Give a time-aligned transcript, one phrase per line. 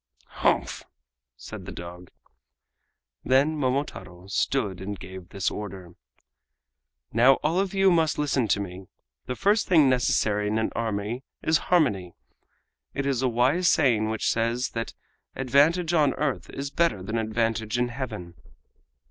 [0.41, 0.81] "Humph!"
[1.37, 2.09] said the dog.
[3.23, 5.93] Then Momotaro stood and gave this order:
[7.13, 8.87] "Now all of you must listen to me.
[9.27, 12.15] The first thing necessary in an army is harmony.
[12.95, 14.95] It is a wise saying which says that
[15.35, 18.33] 'Advantage on earth is better than advantage in Heaven!